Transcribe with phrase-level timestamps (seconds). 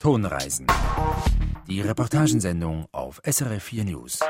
[0.00, 0.68] Tonreisen.
[1.66, 4.20] Die Reportagensendung auf SRF 4 News.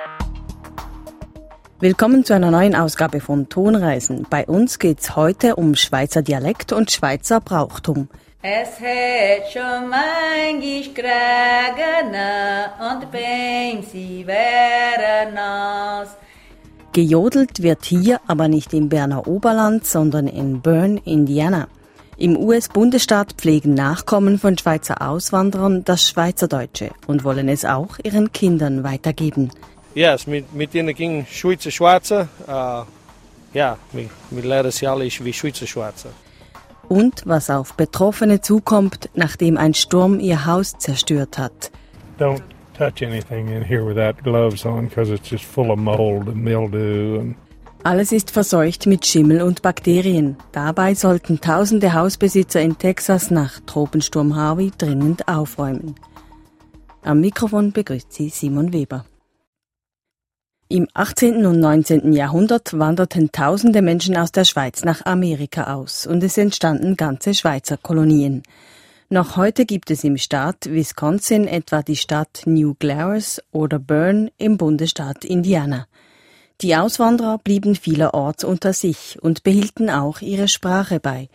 [1.78, 4.26] Willkommen zu einer neuen Ausgabe von Tonreisen.
[4.30, 8.08] Bei uns geht's heute um Schweizer Dialekt und Schweizer Brauchtum.
[8.40, 16.16] Es hat schon manchmal geregnet und wenn sie wären nass.
[16.94, 21.68] Gejodelt wird hier aber nicht im Berner Oberland, sondern in Bern, Indiana.
[22.20, 28.82] Im US-Bundesstaat pflegen Nachkommen von Schweizer Auswanderern das Schweizerdeutsche und wollen es auch ihren Kindern
[28.82, 29.52] weitergeben.
[29.94, 32.28] Ja, yes, mit, mit ihnen ging Schweizer Schwarze.
[32.48, 32.82] Uh,
[33.54, 36.08] ja, wir, wir lernen sie alle wie Schweizer Schwarze.
[36.88, 41.70] Und was auf Betroffene zukommt, nachdem ein Sturm ihr Haus zerstört hat.
[42.18, 42.42] Don't
[42.76, 47.20] touch anything in here without gloves on because it's just full of mold and mildew
[47.20, 47.36] and
[47.84, 50.36] alles ist verseucht mit Schimmel und Bakterien.
[50.52, 55.94] Dabei sollten tausende Hausbesitzer in Texas nach Tropensturm Harvey dringend aufräumen.
[57.02, 59.04] Am Mikrofon begrüßt sie Simon Weber.
[60.70, 61.46] Im 18.
[61.46, 62.12] und 19.
[62.12, 67.78] Jahrhundert wanderten tausende Menschen aus der Schweiz nach Amerika aus und es entstanden ganze Schweizer
[67.78, 68.42] Kolonien.
[69.08, 74.58] Noch heute gibt es im Staat Wisconsin etwa die Stadt New Glarus oder Bern im
[74.58, 75.86] Bundesstaat Indiana.
[76.60, 81.28] Die Auswanderer blieben vielerorts unter sich und behielten auch ihre Sprache bei.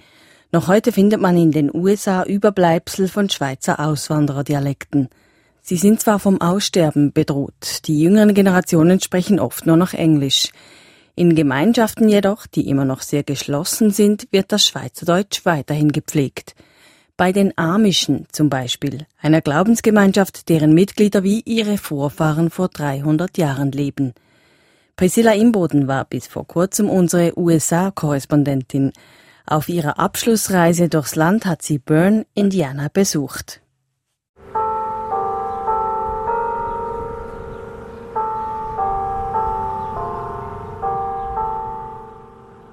[0.52, 5.07] Noch heute findet man in den USA Überbleibsel von Schweizer Auswandererdialekten.
[5.61, 10.49] Sie sind zwar vom Aussterben bedroht, die jüngeren Generationen sprechen oft nur noch Englisch.
[11.16, 16.53] In Gemeinschaften jedoch, die immer noch sehr geschlossen sind, wird das Schweizerdeutsch weiterhin gepflegt.
[17.16, 23.71] Bei den Amischen zum Beispiel, einer Glaubensgemeinschaft, deren Mitglieder wie ihre Vorfahren vor 300 Jahren
[23.71, 24.13] leben.
[24.95, 28.94] Priscilla Imboden war bis vor kurzem unsere USA-Korrespondentin.
[29.47, 33.59] Auf ihrer Abschlussreise durchs Land hat sie Bern, Indiana besucht.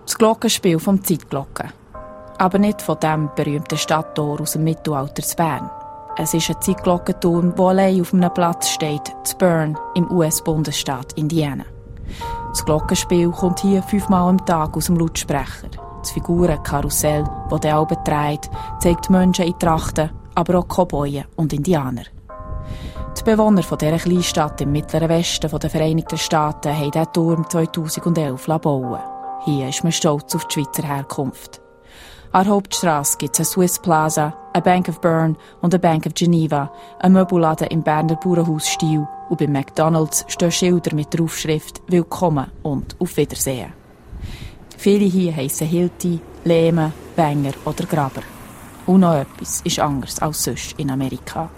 [0.05, 1.73] Das Glockenspiel vom Zeitglocken.
[2.37, 5.71] Aber nicht von dem berühmten Stadttor aus dem Mittelalter zu Bern.
[6.19, 11.65] Es ist ein Zeitglockenturm, der allein auf einem Platz steht, zu Bern im US-Bundesstaat Indiana.
[12.51, 15.69] Das Glockenspiel kommt hier fünfmal am Tag aus dem Lautsprecher.
[16.01, 18.51] Das Figurenkarussell, das der Alben trägt,
[18.81, 22.05] zeigt Menschen in Trachten, aber auch Cowboys und Indianer.
[23.19, 28.47] Die Bewohner von dieser Kleinstadt im mittleren Westen der Vereinigten Staaten haben diesen Turm 2011
[28.63, 28.99] bauen
[29.45, 31.61] Hier ist man stolz auf die Schweizer Herkunft.
[32.33, 36.07] An der Hauptstrasse gibt es eine Swiss Plaza, eine Bank of Bern und eine Bank
[36.07, 41.83] of Geneva, ein Möbelladen im Berner Bauernhausstil und bei McDonalds stehen Schilder mit der Aufschrift
[41.87, 43.73] Willkommen und Auf Wiedersehen.
[44.77, 48.23] Viele hier heissen Hilti, Lehme, Wenger oder Graber.
[48.87, 51.51] Und noch etwas ist anders als sonst in Amerika.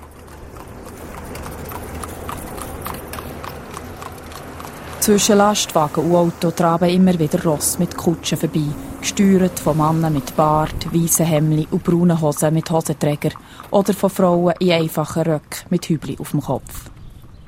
[5.01, 8.67] Zwischen Lastwagen und Auto traben immer wieder Ross mit Kutschen vorbei,
[9.03, 13.31] gesteuert von Männern mit Bart, weißen Hemden und braunen Hosen mit Hosenträger
[13.73, 16.89] oder von Frauen in einfachen Röcken mit Hübli auf dem Kopf.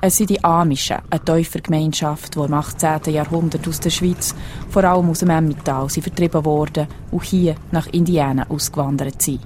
[0.01, 3.13] Es sind die Amischen, eine Täufergemeinschaft, die im 18.
[3.13, 4.35] Jahrhundert aus der Schweiz,
[4.69, 9.39] vor allem aus dem Emmental, sind vertrieben worden und hier nach Indiana ausgewandert sind.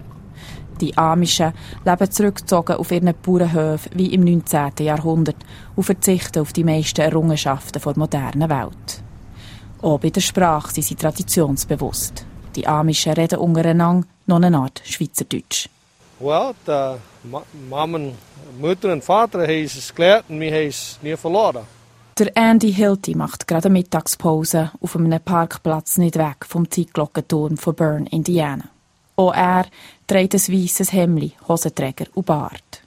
[0.82, 1.54] Die Amischen
[1.86, 4.72] leben zurückgezogen auf ihren Bauernhöfen wie im 19.
[4.80, 5.38] Jahrhundert
[5.76, 9.04] und verzichten auf die meisten Errungenschaften der modernen Welt.
[9.82, 12.26] Auch bei der Sprache sind sie traditionsbewusst.
[12.56, 15.70] Die Amischen reden untereinander noch eine Art Schweizerdeutsch.
[16.20, 16.98] Well, die
[17.70, 18.12] Mama,
[18.60, 21.64] Mutter und Vater haben es gelernt und wir haben es nie verloren.
[22.18, 27.76] Der Andy Hilty macht gerade eine Mittagspause auf einem Parkplatz nicht weg vom Zeitglockenturm von
[27.76, 28.66] Bern, Indiana.
[29.16, 29.66] Auch er
[30.08, 32.82] trägt ein weisses Hemli, Hosenträger und Bart.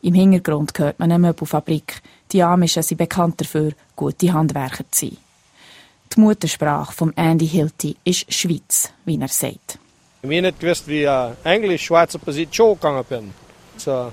[0.00, 2.00] Im Hintergrund hört man eine Möbelfabrik.
[2.32, 5.16] Die Amischen sind bekannt dafür, gute Handwerker zu sein.
[6.14, 9.78] Die Muttersprache von Andy Hilty ist Schweiz, wie er sagt.
[10.22, 13.34] Ich habe nicht gewusst, wie uh, Englisch Schweizer Position gegangen bin.
[13.76, 14.10] So,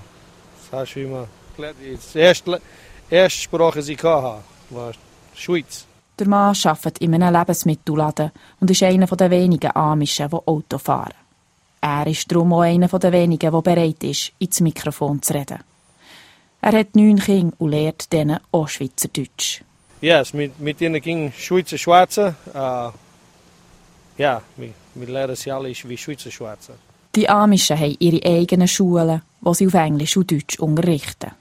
[0.72, 2.62] das heißt, wie man die erste,
[3.10, 4.94] erste Sprache, die ich hatte, war
[5.34, 5.86] Schweiz.
[6.20, 11.14] Der Mann arbeitet in einem Lebensmittelladen und ist einer der wenigen Amischen, die Auto fahren.
[11.82, 15.60] Er ist darum auch einer der wenigen, der bereit ist, ins Mikrofon zu reden.
[16.62, 19.62] Er hat neun Kinder und lehrt denen auch Schweizerdeutsch.
[20.06, 22.36] Yes, mit, mit ihnen ging Schweizer Schwarze.
[22.54, 22.92] Uh,
[24.20, 26.74] ja, wir, wir lernen sie alle wie Schweizer Schwarze.
[27.16, 31.32] Die Amischen haben ihre eigenen Schulen, wo sie auf Englisch und Deutsch unterrichten.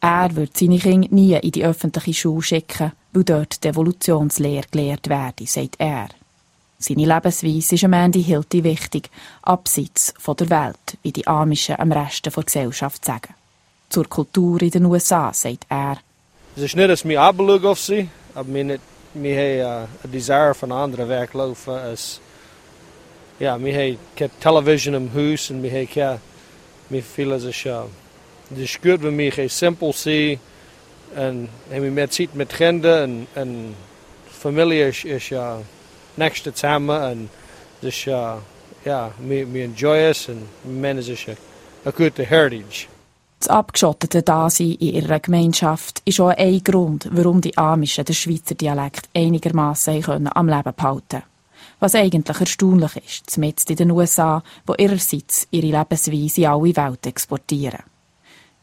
[0.00, 5.08] Er wird seine Kinder nie in die öffentliche Schule schicken, weil dort die Evolutionslehre gelehrt
[5.08, 6.08] werde, sagt er.
[6.80, 9.10] Seine Lebensweise ist am Ende Hilti wichtig,
[9.42, 13.32] abseits von der Welt, wie die Amischen am Rest der Gesellschaft sagen.
[13.90, 15.98] Zur Kultur in den USA sagt er.
[16.58, 18.78] Es ist nicht, dass wir abschauen auf sie, aber wir,
[19.14, 21.72] wir haben ein Desire von anderen weglaufen.
[21.72, 22.20] Als,
[23.38, 26.20] ja, wir haben keine Television im Haus und wir haben keine,
[26.88, 27.84] wir fühlen es ist, uh,
[28.52, 30.40] es ist gut, wenn wir simpel sind
[31.14, 33.76] und haben wir mehr Zeit mit Kindern und, und
[34.28, 35.62] Familie ist, ist uh,
[36.16, 37.30] nächste zusammen und
[37.82, 38.38] das ist, uh,
[38.84, 42.88] ja, wir, wir enjoyen es und wir meinen, es ist eine gute Heritage.
[43.38, 48.54] Das abgeschottete Dasein in ihrer Gemeinschaft ist auch ein Grund, warum die Amischen den Schweizer
[48.56, 51.22] Dialekt einigermaßen am Leben behalten
[51.78, 57.06] Was eigentlich erstaunlich ist, zumindest in den USA, wo ihrerseits ihre Lebensweise in alle Welt
[57.06, 57.84] exportieren.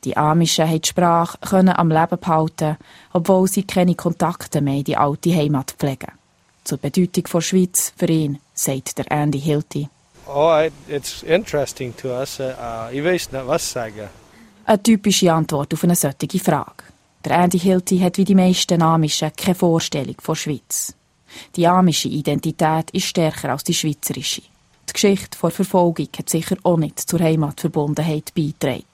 [0.03, 2.77] Die Amischen haben die Sprache können am Leben behalten,
[3.13, 6.11] obwohl sie keine Kontakte mehr in die alte Heimat pflegen.
[6.65, 9.87] Zur Bedeutung der Schweiz für ihn, sagt der Andy Hilti.
[10.27, 12.39] Oh, it's interesting to us.
[12.39, 14.09] Uh, ich weiß nicht, was sagen.
[14.67, 16.85] Eine typische Antwort auf eine solche Frage.
[17.23, 20.95] Der Andy Hilti hat wie die meisten Amischen keine Vorstellung von Schweiz.
[21.55, 24.41] Die amische Identität ist stärker als die schweizerische.
[24.89, 28.85] Die Geschichte der Verfolgung hat sicher auch nicht zur Heimatverbundenheit beigetragen.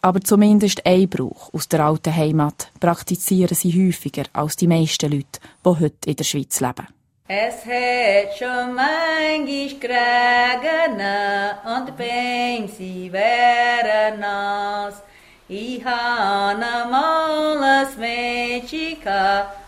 [0.00, 5.40] Aber zumindest ein Brauch aus der alten Heimat praktizieren sie häufiger als die meisten Leute,
[5.64, 6.86] die heute in der Schweiz leben.
[7.30, 15.02] Es hat schon manchmal Krägene und Bein, sie wären nass.
[15.46, 16.58] Ich habe
[16.90, 18.96] mal ein Mädchen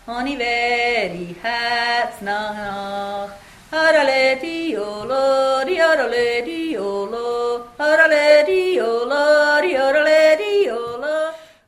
[0.07, 3.29] und ich wäre Herz nach nach.
[3.71, 11.15] Harale diolo, diorole diolo, harale diolo, diorole diolo.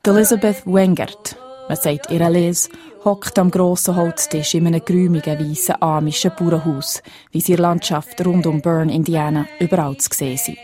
[0.08, 1.36] Elizabeth Wengert,
[1.68, 2.70] man sagt ihr Les,
[3.06, 7.02] hockt am grossen Holztisch in einem geräumigen, weissen amischen Bauernhaus,
[7.32, 10.58] wie sie in der Landschaft rund um Bern, Indiana, überall zu sehen sind.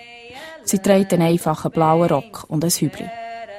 [0.64, 3.10] Sie trägt einen einfachen blauen Rock und ein Hübli.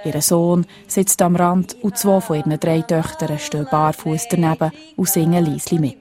[0.04, 5.08] Ihr Sohn sitzt am Rand und zwei von ihren drei Töchtern stehen barfuß daneben und
[5.08, 5.98] singen leislich mit.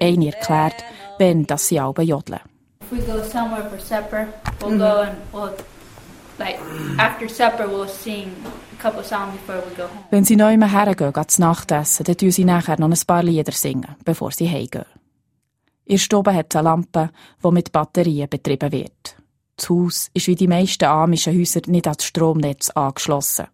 [0.00, 0.84] Eine erklärt,
[1.18, 2.40] wenn dass sie alle jodeln.
[2.82, 4.28] If we go somewhere for supper,
[4.60, 4.78] we'll mm -hmm.
[4.78, 5.75] go and we'll,
[10.10, 13.52] wenn sie neu hergehen, gehen zu Nachtessen, dann tun sie nachher noch ein paar Lieder
[13.52, 14.84] singen, bevor sie heimgehen.
[15.86, 17.10] Ihr Stube hat eine Lampe,
[17.42, 19.16] die mit Batterien betrieben wird.
[19.56, 23.46] Das Haus ist wie die meisten amischen Häuser nicht ans Stromnetz angeschlossen.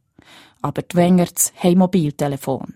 [0.63, 2.75] Aber die Wengerts haben Mobiltelefon.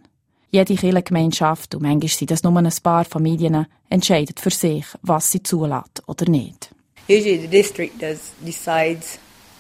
[0.50, 5.42] Jede Kirchengemeinschaft, und manchmal sind das nur ein paar Familien, entscheidet für sich, was sie
[5.42, 6.70] zulässt oder nicht.
[7.08, 9.18] Usually the district does decides,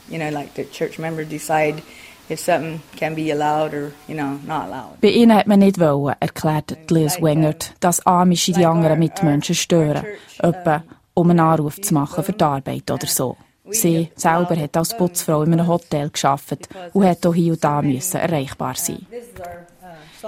[0.08, 1.82] you know, like the church member decide
[2.28, 5.00] if something can be allowed or, you know, not allowed.
[5.00, 10.04] Bei ihnen hat man nicht wollen, erklärt Liz Wengert, dass Amische die anderen Mitmenschen stören,
[10.38, 10.82] etwa
[11.14, 13.36] um einen Anruf zu machen für die Arbeit oder so.
[13.70, 17.82] Sie selber hat als Putzfrau in einem Hotel geschafft und hat auch hier und da
[17.82, 19.06] müssen erreichbar sein.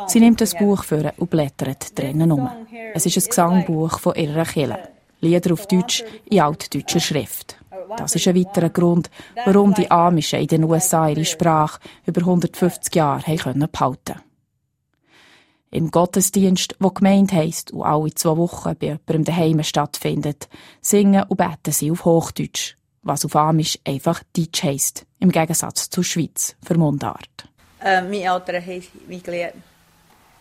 [0.06, 2.48] Sie nimmt das Buch vor und blättert drinnen um.
[2.94, 4.78] Es ist ein Gesangbuch von ihrer Kille.
[5.20, 7.57] Lieder auf Deutsch in altdeutscher Schrift.
[7.96, 9.10] Das ist ein weiterer Grund,
[9.44, 13.36] warum die Amischen in den USA ihre Sprache über 150 Jahre
[13.68, 14.20] behalten
[15.70, 20.48] Im Gottesdienst, wo gemeint heisst und alle zwei Wochen bei jemandem daheim stattfindet,
[20.80, 26.04] singen und beten sie auf Hochdeutsch, was auf Amisch einfach Deutsch heisst, im Gegensatz zur
[26.04, 27.48] Schweiz für Mundart.
[27.80, 29.54] Uh, meine Eltern haben mich gelehrt.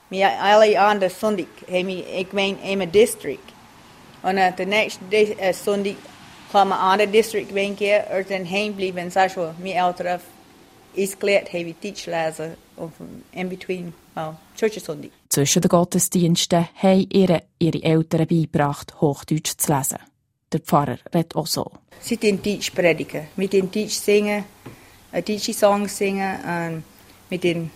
[0.10, 3.38] Wir alle an der Sonntag haben wir, ich meine, in einem District.
[4.24, 5.98] Und uh, der nächste uh, Sonntag
[6.52, 9.12] we aan de district wenken er dan heen blijven.
[9.12, 10.22] Zeg zo, mijn ouderen
[10.92, 12.92] is geleerd, hebben Deutsch lesen of
[13.30, 15.12] in between, well, Church Sunday.
[15.28, 20.00] Zwischen den Gottesdiensten haben ihre, ihre Eltern beigebracht, Hochdeutsch zu lesen.
[20.52, 21.72] Der Pfarrer redet auch so.
[22.00, 24.46] Sie den Deutsch predigen, mit den Deutsch singen,
[25.12, 26.84] einen deutschen Song singen und
[27.30, 27.70] mit den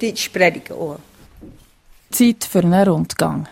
[0.00, 0.98] Deutsch predigen auch.
[2.10, 3.48] Zeit für einen Rundgang.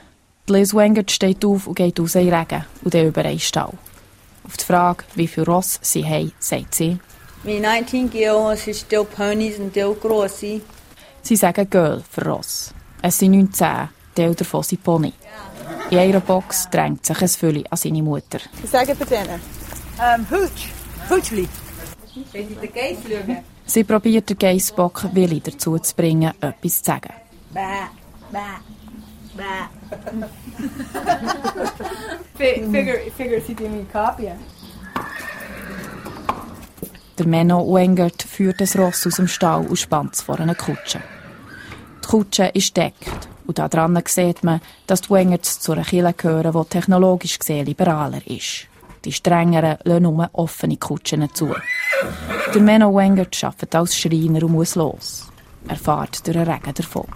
[0.49, 3.73] Liz Wengert steht auf und geht raus in den Regen und dann über einen Stall.
[4.45, 6.99] Auf die Frage, wie viele Ross sie haben, sagt sie,
[7.45, 10.61] Mit 19 Jahren sind still Ponys und still grosse.
[11.23, 12.75] Sie sagen Girl für Ross.
[13.01, 15.13] Es sind 19, Teil davon sind Pony.
[15.91, 18.39] In ihrer Box drängt sich ein Fülli an seine Mutter.
[18.61, 19.41] Sie sagen bei denen?
[20.01, 20.69] Ähm, Hutsch.
[21.09, 21.49] Hutschli.
[23.67, 27.13] Sie probiert den Geissbock Willi dazu zu bringen, etwas zu sagen.
[27.53, 27.61] Bäh,
[28.31, 28.39] bäh.
[32.37, 34.37] Figure, figure si mi copia.
[37.19, 41.01] Der Menno Wengert führt das Ross aus dem Stall und spannt es vor einer Kutsche.
[42.03, 46.53] Die Kutsche ist deckt Und daran sieht man, dass die Wengerts zu einer Kirche gehören,
[46.53, 48.67] die technologisch gesehen liberaler ist.
[49.05, 51.55] Die strengeren lassen nur offene Kutschen zu.
[52.55, 55.27] Der Menno Wengert arbeitet als Schreiner und muss los.
[55.69, 57.07] Er fährt durch den Regen davon.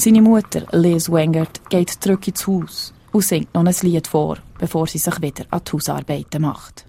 [0.00, 4.86] Seine Mutter, Liz Wengert, geht zurück ins Haus und singt noch ein Lied vor, bevor
[4.86, 6.86] sie sich wieder an die Hausarbeiten macht.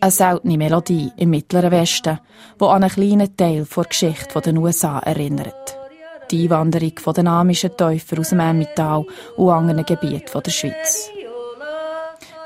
[0.00, 2.20] Eine seltene Melodie im Mittleren Westen,
[2.60, 5.78] die an einen kleinen Teil der Geschichte der USA erinnert.
[6.30, 9.06] Die Einwanderung der amischen Täufer aus dem Emmental
[9.38, 11.10] und anderen Gebieten der Schweiz.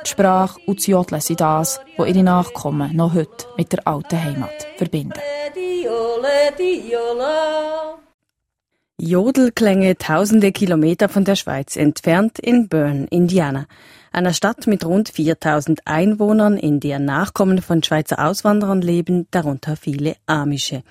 [0.04, 4.22] Die Sprache und das Jodeln sind das, was ihre Nachkommen noch heute mit der alten
[4.22, 5.18] Heimat verbinden.
[8.98, 13.66] Jodelklänge tausende Kilometer von der Schweiz entfernt in Bern, Indiana,
[14.12, 20.16] einer Stadt mit rund 4000 Einwohnern, in der Nachkommen von Schweizer Auswanderern leben, darunter viele
[20.26, 20.82] Amische.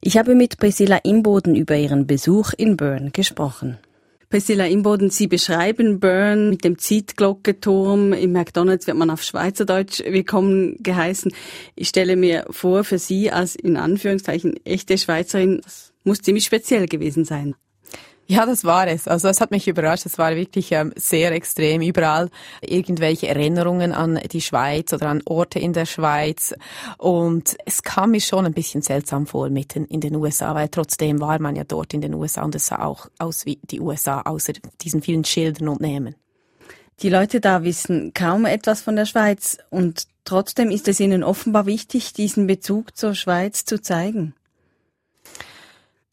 [0.00, 3.78] Ich habe mit Priscilla Imboden über ihren Besuch in Bern gesprochen.
[4.28, 8.12] Priscilla Imboden, Sie beschreiben Bern mit dem Zeitglockenturm.
[8.12, 11.32] Im McDonalds wird man auf Schweizerdeutsch willkommen geheißen.
[11.76, 16.86] Ich stelle mir vor, für Sie als in Anführungszeichen echte Schweizerin, das muss ziemlich speziell
[16.86, 17.54] gewesen sein.
[18.28, 19.06] Ja, das war es.
[19.06, 20.04] Also es hat mich überrascht.
[20.04, 21.80] Es war wirklich ähm, sehr extrem.
[21.80, 22.28] Überall
[22.60, 26.52] irgendwelche Erinnerungen an die Schweiz oder an Orte in der Schweiz.
[26.98, 31.20] Und es kam mir schon ein bisschen seltsam vor mitten in den USA, weil trotzdem
[31.20, 34.22] war man ja dort in den USA und es sah auch aus wie die USA,
[34.22, 36.16] außer diesen vielen Schildern und Namen.
[37.02, 41.66] Die Leute da wissen kaum etwas von der Schweiz und trotzdem ist es ihnen offenbar
[41.66, 44.34] wichtig, diesen Bezug zur Schweiz zu zeigen.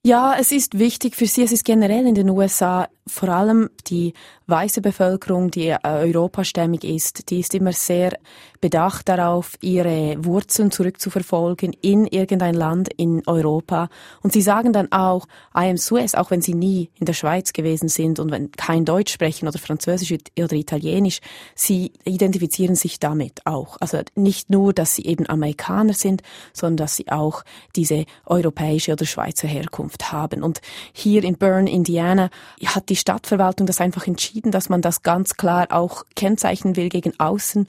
[0.05, 4.13] Ja, es ist wichtig für sie, es ist generell in den USA vor allem die
[4.53, 8.17] weiße Bevölkerung, die äh, europastämmig ist, die ist immer sehr
[8.61, 13.89] bedacht darauf, ihre Wurzeln zurückzuverfolgen in irgendein Land in Europa.
[14.21, 17.51] Und sie sagen dann auch, I am Suez, auch wenn sie nie in der Schweiz
[17.51, 21.19] gewesen sind und wenn kein Deutsch sprechen oder Französisch oder Italienisch,
[21.55, 23.75] sie identifizieren sich damit auch.
[23.81, 26.21] Also nicht nur, dass sie eben Amerikaner sind,
[26.53, 27.43] sondern dass sie auch
[27.75, 30.41] diese europäische oder Schweizer Herkunft haben.
[30.41, 30.61] Und
[30.93, 32.29] hier in Bern, Indiana,
[32.65, 34.07] hat die Stadtverwaltung das einfach
[34.43, 37.67] entschieden, dass man das ganz klar auch kennzeichnen will gegen außen.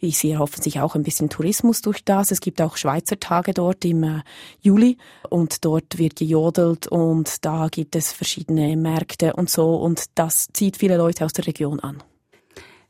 [0.00, 2.30] Sie erhoffen sich auch ein bisschen Tourismus durch das.
[2.30, 4.22] Es gibt auch Schweizer Tage dort im äh,
[4.60, 4.98] Juli
[5.30, 10.76] und dort wird gejodelt und da gibt es verschiedene Märkte und so und das zieht
[10.76, 12.02] viele Leute aus der Region an.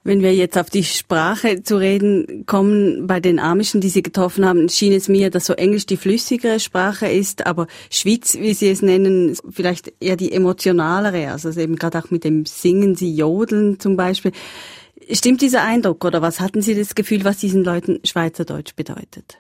[0.07, 4.45] Wenn wir jetzt auf die Sprache zu reden kommen, bei den Amischen, die Sie getroffen
[4.45, 8.69] haben, schien es mir, dass so Englisch die flüssigere Sprache ist, aber Schweiz, wie Sie
[8.69, 13.81] es nennen, vielleicht eher die emotionalere, also eben gerade auch mit dem Singen, Sie jodeln
[13.81, 14.33] zum Beispiel.
[15.11, 19.39] Stimmt dieser Eindruck oder was hatten Sie das Gefühl, was diesen Leuten Schweizerdeutsch bedeutet?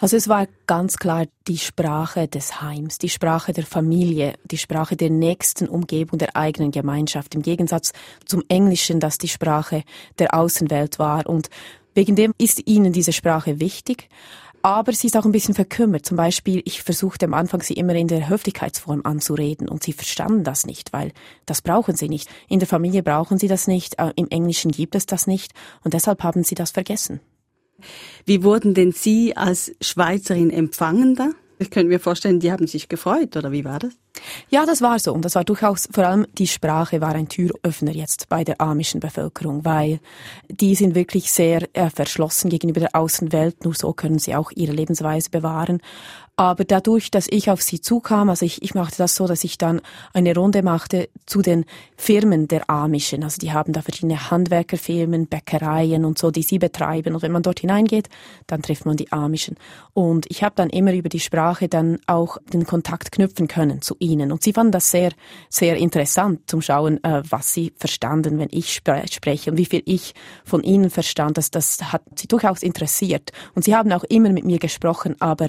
[0.00, 4.96] Also es war ganz klar die Sprache des Heims, die Sprache der Familie, die Sprache
[4.96, 7.92] der nächsten Umgebung der eigenen Gemeinschaft, im Gegensatz
[8.24, 9.82] zum Englischen, das die Sprache
[10.20, 11.26] der Außenwelt war.
[11.26, 11.50] Und
[11.94, 14.08] wegen dem ist ihnen diese Sprache wichtig.
[14.62, 16.06] Aber sie ist auch ein bisschen verkümmert.
[16.06, 20.44] Zum Beispiel, ich versuchte am Anfang, sie immer in der Höflichkeitsform anzureden und sie verstanden
[20.44, 21.12] das nicht, weil
[21.44, 22.28] das brauchen sie nicht.
[22.48, 25.94] In der Familie brauchen sie das nicht, äh, im Englischen gibt es das nicht und
[25.94, 27.20] deshalb haben sie das vergessen.
[28.24, 31.16] Wie wurden denn Sie als Schweizerin empfangen?
[31.60, 33.92] Ich könnte mir vorstellen, die haben sich gefreut, oder wie war das?
[34.48, 35.12] Ja, das war so.
[35.12, 39.00] Und das war durchaus, vor allem die Sprache war ein Türöffner jetzt bei der amischen
[39.00, 39.98] Bevölkerung, weil
[40.48, 43.64] die sind wirklich sehr äh, verschlossen gegenüber der Außenwelt.
[43.64, 45.80] Nur so können sie auch ihre Lebensweise bewahren.
[46.38, 49.58] Aber dadurch, dass ich auf sie zukam, also ich, ich machte das so, dass ich
[49.58, 49.80] dann
[50.12, 51.64] eine Runde machte zu den
[51.96, 53.24] Firmen der Amischen.
[53.24, 57.16] Also die haben da verschiedene Handwerkerfirmen, Bäckereien und so, die sie betreiben.
[57.16, 58.08] Und wenn man dort hineingeht,
[58.46, 59.56] dann trifft man die Amischen.
[59.94, 63.96] Und ich habe dann immer über die Sprache dann auch den Kontakt knüpfen können zu
[63.98, 64.30] ihnen.
[64.30, 65.10] Und sie fanden das sehr,
[65.48, 69.82] sehr interessant zum Schauen, äh, was sie verstanden, wenn ich spre spreche und wie viel
[69.86, 70.14] ich
[70.44, 71.36] von ihnen verstand.
[71.36, 73.32] Das, das hat sie durchaus interessiert.
[73.56, 75.48] Und sie haben auch immer mit mir gesprochen, aber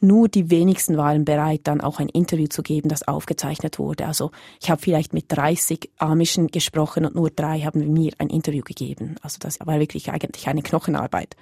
[0.00, 4.06] nur die wenigsten waren bereit, dann auch ein Interview zu geben, das aufgezeichnet wurde.
[4.06, 8.62] Also ich habe vielleicht mit 30 Amischen gesprochen und nur drei haben mir ein Interview
[8.62, 9.16] gegeben.
[9.22, 11.36] Also das war wirklich eigentlich eine Knochenarbeit.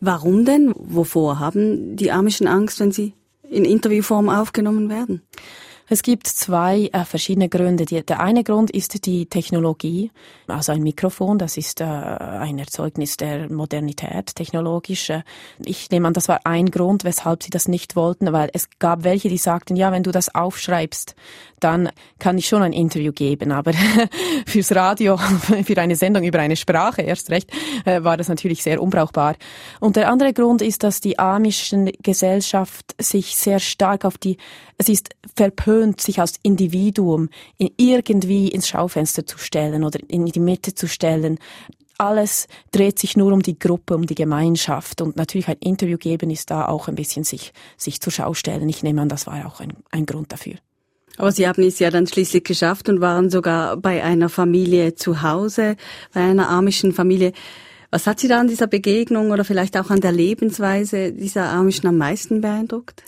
[0.00, 0.74] Warum denn?
[0.76, 3.14] Wovor haben die Amischen Angst, wenn sie
[3.48, 5.22] in Interviewform aufgenommen werden?
[5.92, 7.84] Es gibt zwei äh, verschiedene Gründe.
[7.84, 10.10] Die, der eine Grund ist die Technologie.
[10.46, 15.10] Also ein Mikrofon, das ist äh, ein Erzeugnis der Modernität, technologisch.
[15.10, 15.22] Äh,
[15.62, 19.04] ich nehme an, das war ein Grund, weshalb sie das nicht wollten, weil es gab
[19.04, 21.14] welche, die sagten, ja, wenn du das aufschreibst,
[21.60, 23.52] dann kann ich schon ein Interview geben.
[23.52, 23.72] Aber
[24.46, 25.16] fürs Radio,
[25.64, 27.50] für eine Sendung über eine Sprache erst recht,
[27.84, 29.36] äh, war das natürlich sehr unbrauchbar.
[29.78, 34.38] Und der andere Grund ist, dass die amische Gesellschaft sich sehr stark auf die,
[34.78, 40.40] es ist verpönt, sich als Individuum in irgendwie ins Schaufenster zu stellen oder in die
[40.40, 41.38] Mitte zu stellen
[42.02, 45.00] alles dreht sich nur um die Gruppe, um die Gemeinschaft.
[45.00, 48.68] Und natürlich ein Interview geben ist da auch ein bisschen sich, sich zur Schau stellen.
[48.68, 50.54] Ich nehme an, das war auch ein, ein Grund dafür.
[51.18, 55.22] Aber Sie haben es ja dann schließlich geschafft und waren sogar bei einer Familie zu
[55.22, 55.76] Hause,
[56.12, 57.32] bei einer amischen Familie.
[57.90, 61.86] Was hat Sie da an dieser Begegnung oder vielleicht auch an der Lebensweise dieser Amischen
[61.86, 63.04] am meisten beeindruckt?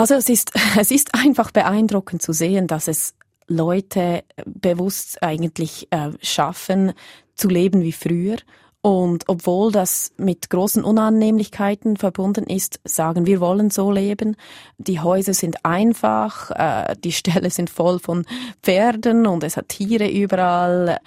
[0.00, 3.14] Also es ist, es ist einfach beeindruckend zu sehen, dass es
[3.48, 6.94] Leute bewusst eigentlich äh, schaffen,
[7.34, 8.36] zu leben wie früher.
[8.82, 14.36] Und obwohl das mit großen Unannehmlichkeiten verbunden ist, sagen wir wollen so leben.
[14.78, 18.24] Die Häuser sind einfach, äh, die Ställe sind voll von
[18.62, 20.98] Pferden und es hat Tiere überall.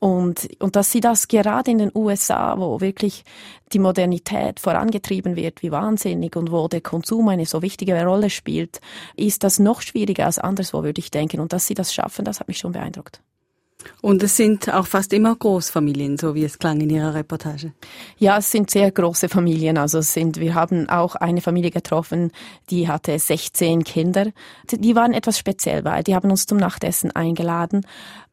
[0.00, 3.22] Und, und dass sie das gerade in den USA, wo wirklich
[3.72, 8.80] die Modernität vorangetrieben wird, wie wahnsinnig und wo der Konsum eine so wichtige Rolle spielt,
[9.14, 11.38] ist das noch schwieriger als anderswo, würde ich denken.
[11.38, 13.20] Und dass sie das schaffen, das hat mich schon beeindruckt.
[14.00, 17.72] Und es sind auch fast immer Großfamilien, so wie es klang in Ihrer Reportage.
[18.18, 19.78] Ja, es sind sehr große Familien.
[19.78, 22.32] Also es sind, wir haben auch eine Familie getroffen,
[22.70, 24.26] die hatte 16 Kinder.
[24.70, 27.82] Die waren etwas speziell, weil die haben uns zum Nachtessen eingeladen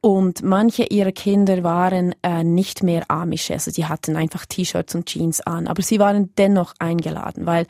[0.01, 5.07] und manche ihrer Kinder waren äh, nicht mehr Amische, also die hatten einfach T-Shirts und
[5.07, 7.65] Jeans an, aber sie waren dennoch eingeladen, weil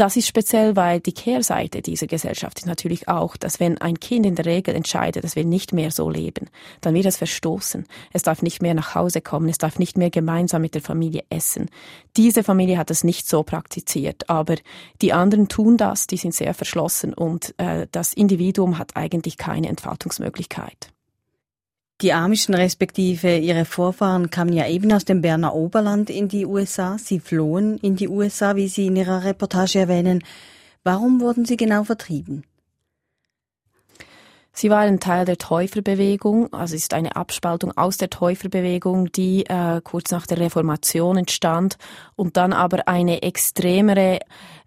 [0.00, 4.24] das ist speziell, weil die Kehrseite dieser Gesellschaft ist natürlich auch, dass wenn ein Kind
[4.24, 6.48] in der Regel entscheidet, es will nicht mehr so leben,
[6.80, 7.86] dann wird es verstoßen.
[8.10, 11.24] Es darf nicht mehr nach Hause kommen, es darf nicht mehr gemeinsam mit der Familie
[11.28, 11.68] essen.
[12.16, 14.54] Diese Familie hat das nicht so praktiziert, aber
[15.02, 19.68] die anderen tun das, die sind sehr verschlossen und äh, das Individuum hat eigentlich keine
[19.68, 20.94] Entfaltungsmöglichkeit.
[22.02, 26.96] Die Amischen respektive ihre Vorfahren kamen ja eben aus dem Berner Oberland in die USA.
[26.96, 30.24] Sie flohen in die USA, wie Sie in Ihrer Reportage erwähnen.
[30.82, 32.44] Warum wurden sie genau vertrieben?
[34.52, 40.10] Sie waren Teil der Täuferbewegung, also ist eine Abspaltung aus der Täuferbewegung, die äh, kurz
[40.10, 41.76] nach der Reformation entstand
[42.16, 44.20] und dann aber eine extremere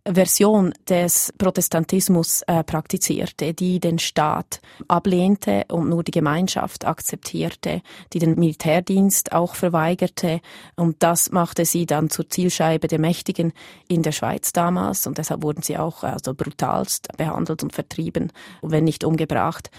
[0.06, 8.20] Version des Protestantismus äh, praktizierte, die den Staat ablehnte und nur die Gemeinschaft akzeptierte, die
[8.20, 10.42] den Militärdienst auch verweigerte.
[10.76, 13.54] Und das machte sie dann zur Zielscheibe der Mächtigen
[13.88, 15.08] in der Schweiz damals.
[15.08, 19.72] Und deshalb wurden sie auch also brutalst behandelt und vertrieben, wenn nicht umgebracht.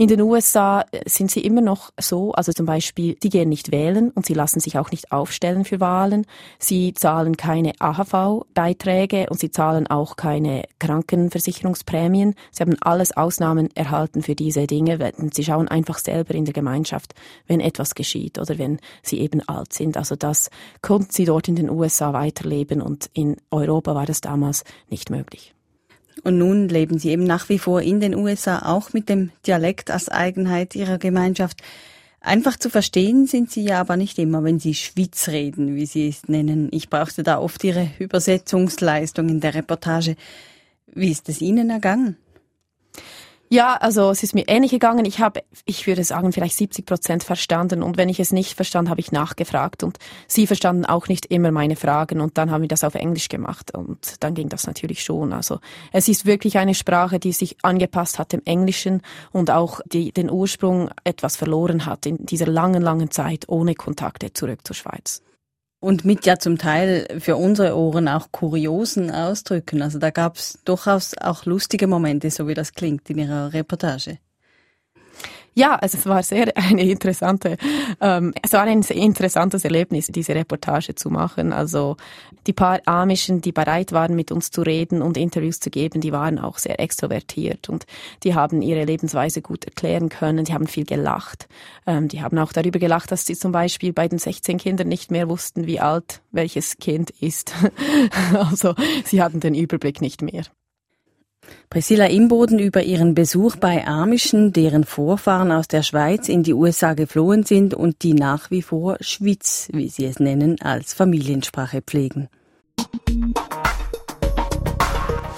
[0.00, 3.70] In den USA äh, sind sie immer noch so, also zum Beispiel, die gehen nicht
[3.70, 6.24] wählen und sie lassen sich auch nicht aufstellen für Wahlen.
[6.58, 12.34] Sie zahlen keine AHV-Beiträge und sie zahlen auch keine Krankenversicherungsprämien.
[12.50, 15.12] Sie haben alles Ausnahmen erhalten für diese Dinge.
[15.34, 17.12] Sie schauen einfach selber in der Gemeinschaft,
[17.46, 19.98] wenn etwas geschieht oder wenn sie eben alt sind.
[19.98, 20.48] Also das
[20.80, 25.54] konnten sie dort in den USA weiterleben und in Europa war das damals nicht möglich.
[26.22, 29.90] Und nun leben Sie eben nach wie vor in den USA, auch mit dem Dialekt
[29.90, 31.62] als Eigenheit Ihrer Gemeinschaft.
[32.20, 36.08] Einfach zu verstehen sind Sie ja aber nicht immer, wenn Sie Schwitz reden, wie Sie
[36.08, 36.68] es nennen.
[36.72, 40.16] Ich brauchte da oft Ihre Übersetzungsleistung in der Reportage.
[40.86, 42.16] Wie ist es Ihnen ergangen?
[43.52, 45.04] Ja, also es ist mir ähnlich gegangen.
[45.04, 47.82] Ich habe, ich würde sagen, vielleicht 70 Prozent verstanden.
[47.82, 49.82] Und wenn ich es nicht verstanden, habe ich nachgefragt.
[49.82, 52.20] Und sie verstanden auch nicht immer meine Fragen.
[52.20, 53.74] Und dann haben wir das auf Englisch gemacht.
[53.74, 55.32] Und dann ging das natürlich schon.
[55.32, 55.58] Also
[55.90, 60.30] es ist wirklich eine Sprache, die sich angepasst hat dem Englischen und auch die, den
[60.30, 65.22] Ursprung etwas verloren hat in dieser langen, langen Zeit ohne Kontakte zurück zur Schweiz.
[65.80, 69.80] Und mit ja zum Teil für unsere Ohren auch kuriosen Ausdrücken.
[69.80, 74.18] Also da gab es durchaus auch lustige Momente, so wie das klingt in Ihrer Reportage.
[75.54, 77.56] Ja, also es war sehr eine interessante,
[78.00, 81.52] ähm, es war ein sehr interessantes Erlebnis, diese Reportage zu machen.
[81.52, 81.96] Also
[82.46, 86.12] die paar Amischen, die bereit waren, mit uns zu reden und Interviews zu geben, die
[86.12, 87.86] waren auch sehr extrovertiert und
[88.22, 90.44] die haben ihre Lebensweise gut erklären können.
[90.44, 91.48] Die haben viel gelacht.
[91.86, 95.10] Ähm, die haben auch darüber gelacht, dass sie zum Beispiel bei den 16 Kindern nicht
[95.10, 97.52] mehr wussten, wie alt welches Kind ist.
[98.34, 100.44] also sie hatten den Überblick nicht mehr.
[101.68, 106.94] Priscilla Imboden über ihren Besuch bei Amischen, deren Vorfahren aus der Schweiz in die USA
[106.94, 112.28] geflohen sind und die nach wie vor Schwitz, wie sie es nennen, als Familiensprache pflegen.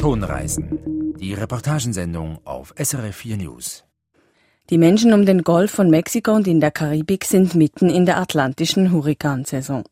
[0.01, 1.15] Tonreisen.
[1.21, 3.85] Die Reportagensendung auf SRF 4 News.
[4.71, 8.17] Die Menschen um den Golf von Mexiko und in der Karibik sind mitten in der
[8.19, 9.85] atlantischen Hurrikansaison.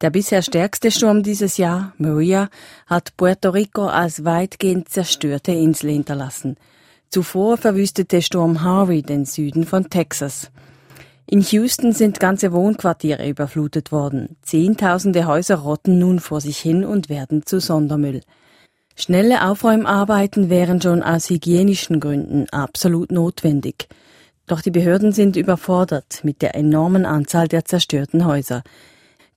[0.00, 2.48] Der bisher stärkste Sturm dieses Jahr, Maria,
[2.86, 6.56] hat Puerto Rico als weitgehend zerstörte Insel hinterlassen.
[7.10, 10.50] Zuvor verwüstete Sturm Harvey den Süden von Texas.
[11.26, 14.36] In Houston sind ganze Wohnquartiere überflutet worden.
[14.42, 18.22] Zehntausende Häuser rotten nun vor sich hin und werden zu Sondermüll.
[18.96, 23.88] Schnelle Aufräumarbeiten wären schon aus hygienischen Gründen absolut notwendig.
[24.46, 28.62] Doch die Behörden sind überfordert mit der enormen Anzahl der zerstörten Häuser.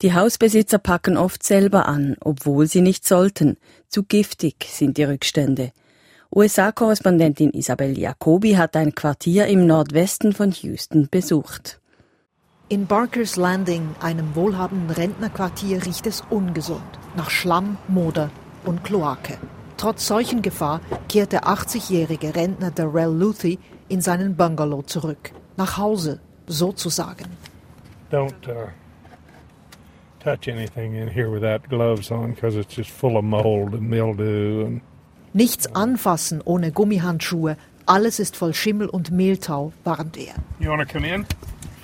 [0.01, 3.57] Die Hausbesitzer packen oft selber an, obwohl sie nicht sollten.
[3.87, 5.71] Zu giftig sind die Rückstände.
[6.35, 11.79] USA-Korrespondentin Isabel Jacobi hat ein Quartier im Nordwesten von Houston besucht.
[12.69, 16.81] In Barkers Landing, einem wohlhabenden Rentnerquartier, riecht es ungesund
[17.15, 18.31] nach Schlamm, Moder
[18.65, 19.37] und Kloake.
[19.77, 25.31] Trotz solchen Gefahr kehrt der 80-jährige Rentner Darrell Luthi in seinen Bungalow zurück.
[25.57, 27.25] Nach Hause, sozusagen.
[28.11, 28.69] Don't uh,
[30.23, 34.65] touch anything in here without gloves on because it's just full of mold and mildew
[34.65, 34.81] and
[35.35, 37.57] Nichts anfassen ohne Gummihandschuhe.
[37.87, 40.35] Alles ist voll Schimmel und Mehltau, warnt er.
[40.59, 41.25] You want to come in?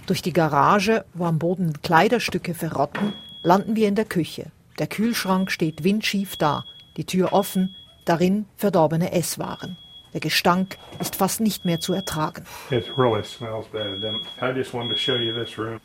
[0.06, 4.52] Durch die Garage, wo am Boden Kleiderstücke verrotten, landen wir in der Küche.
[4.78, 6.64] Der Kühlschrank steht windschief da,
[6.96, 7.76] die Tür offen,
[8.06, 9.78] darin verdorbene Esswaren.
[10.14, 12.46] Der Gestank ist fast nicht mehr zu ertragen.
[12.70, 13.88] It really smells bad.
[14.02, 14.42] doesn't it?
[14.42, 15.80] I just wanted to show you this room.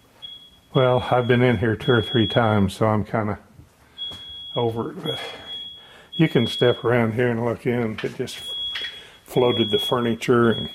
[0.75, 3.39] Well, I've been in here two or three times, so I'm kind of
[4.57, 5.03] over it.
[5.05, 5.21] But
[6.19, 7.97] you can step around here and look in.
[8.03, 8.39] It just
[9.25, 10.69] floated the furniture and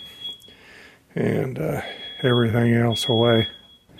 [1.16, 1.82] and uh,
[2.24, 3.48] everything else away.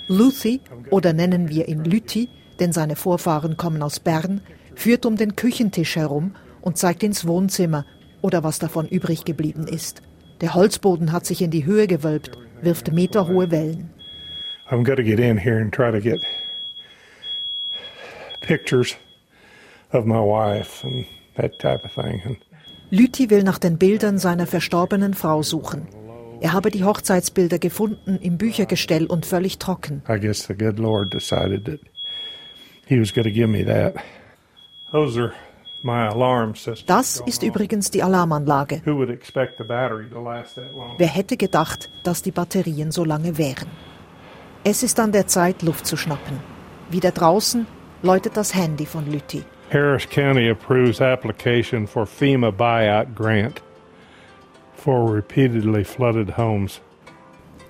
[0.08, 4.40] Luthi, oder nennen wir ihn Lüthi, denn seine Vorfahren kommen aus Bern,
[4.76, 7.86] führt um den Küchentisch herum und zeigt ins Wohnzimmer
[8.22, 10.02] oder was davon übrig geblieben ist.
[10.40, 12.32] Der Holzboden hat sich in die Höhe gewölbt,
[12.62, 13.90] wirft meterhohe Wellen.
[14.72, 16.20] I'm going to get in here and try to get
[18.42, 18.96] pictures
[19.92, 21.06] of my wife and
[21.36, 22.22] that type of thing.
[22.24, 22.38] And
[22.92, 25.88] Lüthi will nach den Bildern seiner verstorbenen Frau suchen.
[26.42, 30.02] Er habe die Hochzeitsbilder gefunden im Büchergestell und völlig trocken.
[30.08, 31.80] I guess the good Lord decided that
[32.88, 33.96] He was going to give me that.
[34.92, 35.34] Those are
[35.84, 36.86] my alarm systems.
[36.86, 38.82] Das ist übrigens die Alarmanlage.
[38.86, 40.96] Who would expect the battery to last that long?
[40.98, 43.68] Wer hätte gedacht, dass die Batterien so lange wären?
[44.64, 46.38] Es ist an der Zeit, Luft zu schnappen.
[46.90, 47.66] Wieder draußen
[48.02, 49.44] läutet das Handy von Lüthi.
[49.72, 53.62] Harris County approves application for FEMA buyout grant
[54.76, 56.82] for repeatedly flooded homes.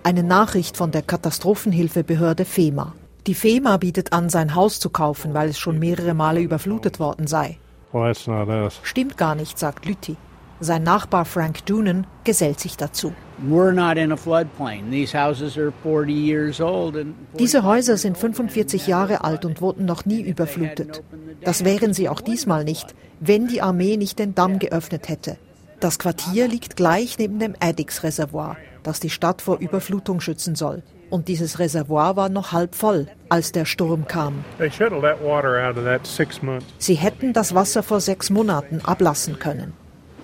[0.03, 2.95] Eine Nachricht von der Katastrophenhilfebehörde FEMA.
[3.27, 7.27] Die FEMA bietet an, sein Haus zu kaufen, weil es schon mehrere Male überflutet worden
[7.27, 7.57] sei.
[7.91, 8.79] Well, that's not us.
[8.81, 10.15] Stimmt gar nicht, sagt Lüthi.
[10.59, 13.13] Sein Nachbar Frank Doonan gesellt sich dazu.
[13.47, 14.91] We're not in a floodplain.
[14.91, 19.85] These houses are 40 years old and Diese Häuser sind 45 Jahre alt und wurden
[19.85, 21.03] noch nie überflutet.
[21.41, 25.37] Das wären sie auch diesmal nicht, wenn die Armee nicht den Damm geöffnet hätte.
[25.79, 30.83] Das Quartier liegt gleich neben dem Addix-Reservoir, das die Stadt vor Überflutung schützen soll.
[31.09, 34.43] Und dieses Reservoir war noch halb voll, als der Sturm kam.
[34.57, 36.65] They should have let water out of that six months.
[36.77, 39.73] Sie hätten das Wasser vor sechs Monaten ablassen können.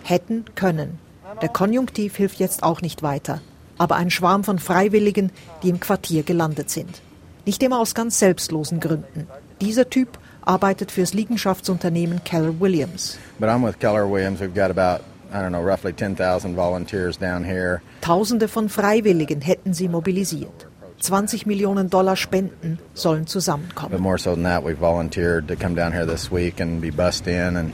[0.04, 1.00] Hätten können.
[1.42, 3.42] Der Konjunktiv hilft jetzt auch nicht weiter.
[3.78, 5.32] Aber ein Schwarm von Freiwilligen,
[5.64, 7.02] die im Quartier gelandet sind.
[7.46, 9.28] Nicht immer aus ganz selbstlosen Gründen.
[9.60, 13.18] Dieser Typ arbeitet fürs Liegenschaftsunternehmen Keller Williams.
[13.40, 14.40] But I'm with Keller Williams.
[14.40, 17.82] We've got about, I don't know, roughly 10,000 volunteers down here.
[18.02, 20.68] Tausende von Freiwilligen hätten sie mobilisiert.
[21.02, 24.00] 20 Millionen Dollar Spenden sollen But zusammenkommen.
[24.02, 27.28] more so than that, we've volunteered to come down here this week and be bussed
[27.28, 27.58] in.
[27.58, 27.74] And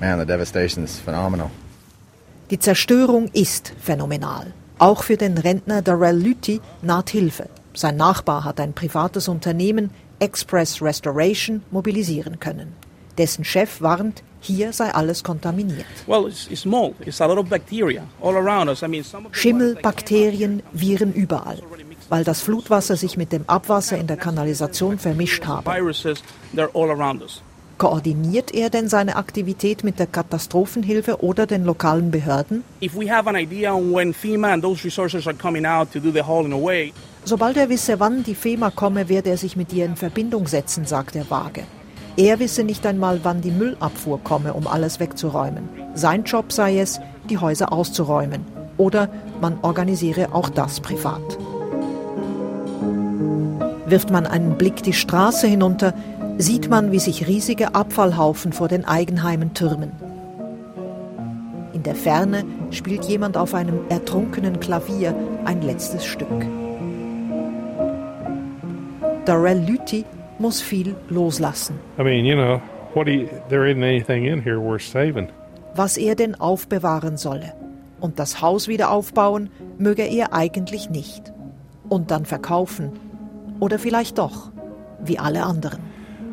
[0.00, 1.50] man, the devastation's phenomenal.
[2.50, 4.52] Die Zerstörung ist phänomenal.
[4.78, 7.48] Auch für den Rentner Darrell Lüthi naht Hilfe.
[7.74, 12.74] Sein Nachbar hat ein privates Unternehmen, Express Restoration, mobilisieren können.
[13.18, 15.86] Dessen Chef warnt, hier sei alles kontaminiert.
[16.08, 16.96] Well, it's, it's mold.
[17.06, 18.82] It's a lot of bacteria all around us.
[18.82, 21.58] I mean, some of the Schimmel, Bakterien, Viren überall,
[22.08, 25.70] weil das Flutwasser sich mit dem Abwasser in der Kanalisation vermischt habe.
[27.80, 32.62] Koordiniert er denn seine Aktivität mit der Katastrophenhilfe oder den lokalen Behörden?
[36.52, 36.92] Away,
[37.24, 40.84] Sobald er wisse, wann die FEMA komme, werde er sich mit ihr in Verbindung setzen,
[40.84, 41.62] sagt er vage.
[42.18, 45.66] Er wisse nicht einmal, wann die Müllabfuhr komme, um alles wegzuräumen.
[45.94, 48.44] Sein Job sei es, die Häuser auszuräumen.
[48.76, 49.08] Oder
[49.40, 51.38] man organisiere auch das privat.
[53.86, 55.94] Wirft man einen Blick die Straße hinunter,
[56.42, 59.92] sieht man, wie sich riesige Abfallhaufen vor den Eigenheimen türmen.
[61.82, 66.28] der Ferne spielt jemand auf einem ertrunkenen Klavier ein letztes Stück.
[69.26, 70.04] Darrell Lüthi
[70.38, 71.78] muss viel loslassen.
[71.98, 72.60] I mean, you know,
[72.94, 73.28] you,
[75.16, 75.28] in.
[75.74, 77.52] Was er denn aufbewahren solle.
[78.00, 81.32] Und das Haus wieder aufbauen möge er eigentlich nicht.
[81.88, 82.92] Und dann verkaufen.
[83.60, 84.50] Oder vielleicht doch,
[85.04, 85.89] wie alle anderen.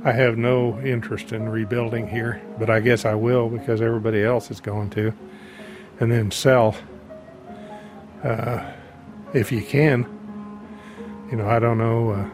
[0.08, 4.50] I have no interest in rebuilding here, but I guess I will because everybody else
[4.50, 5.12] is going to.
[6.00, 6.78] And then sell
[8.24, 8.72] uh,
[9.34, 10.08] if you can.
[11.30, 12.12] You know, I don't know.
[12.12, 12.26] Uh,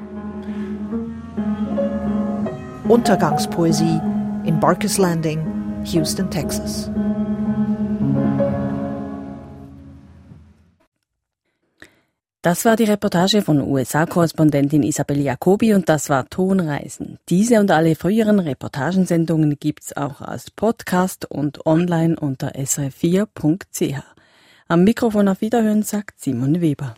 [2.88, 6.92] Untergangspoesie in Barkers Landing, Houston, Texas.
[12.44, 17.18] Das war die Reportage von USA-Korrespondentin Isabel Jacobi und das war Tonreisen.
[17.30, 24.04] Diese und alle früheren Reportagensendungen gibt's auch als Podcast und online unter srf4.ch.
[24.68, 26.96] Am Mikrofon auf Wiederhören sagt Simon Weber.